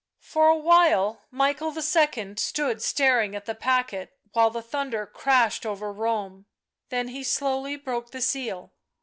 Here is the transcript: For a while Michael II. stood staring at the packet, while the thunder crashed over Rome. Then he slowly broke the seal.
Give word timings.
For 0.23 0.47
a 0.47 0.57
while 0.57 1.21
Michael 1.29 1.75
II. 1.77 2.33
stood 2.37 2.81
staring 2.81 3.35
at 3.35 3.45
the 3.45 3.53
packet, 3.53 4.17
while 4.33 4.49
the 4.49 4.63
thunder 4.63 5.05
crashed 5.05 5.63
over 5.63 5.93
Rome. 5.93 6.47
Then 6.89 7.09
he 7.09 7.21
slowly 7.23 7.75
broke 7.75 8.09
the 8.09 8.21
seal. 8.21 8.71